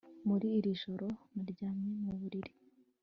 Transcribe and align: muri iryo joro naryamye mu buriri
muri 0.27 0.45
iryo 0.57 0.73
joro 0.81 1.07
naryamye 1.35 1.91
mu 2.03 2.13
buriri 2.19 2.51